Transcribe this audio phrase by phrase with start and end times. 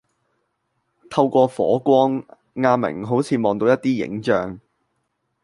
[1.11, 4.59] 透過火光阿明好似望到一啲影像